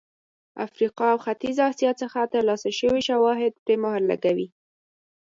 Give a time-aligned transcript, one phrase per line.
[0.65, 4.47] افریقا او ختیځې اسیا څخه ترلاسه شوي شواهد پرې مهر لګوي.